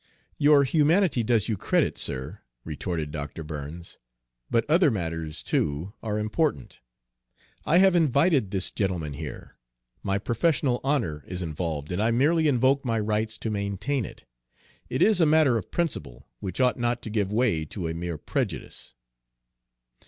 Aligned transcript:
"Your 0.39 0.63
humanity 0.63 1.21
does 1.21 1.47
you 1.47 1.55
credit, 1.57 1.95
sir," 1.95 2.39
retorted 2.63 3.11
Dr. 3.11 3.43
Burns. 3.43 3.99
"But 4.49 4.67
other 4.67 4.89
matters, 4.89 5.43
too, 5.43 5.93
are 6.01 6.17
important. 6.17 6.79
I 7.67 7.77
have 7.77 7.95
invited 7.95 8.49
this 8.49 8.71
gentleman 8.71 9.13
here. 9.13 9.57
My 10.01 10.17
professional 10.17 10.81
honor 10.83 11.23
is 11.27 11.43
involved, 11.43 11.91
and 11.91 12.01
I 12.01 12.09
merely 12.09 12.47
invoke 12.47 12.83
my 12.83 12.99
rights 12.99 13.37
to 13.37 13.51
maintain 13.51 14.03
it. 14.03 14.25
It 14.89 15.03
is 15.03 15.21
a 15.21 15.27
matter 15.27 15.55
of 15.55 15.69
principle, 15.69 16.27
which 16.39 16.59
ought 16.59 16.79
not 16.79 17.03
to 17.03 17.11
give 17.11 17.31
way 17.31 17.63
to 17.65 17.87
a 17.87 17.93
mere 17.93 18.17
prejudice." 18.17 18.95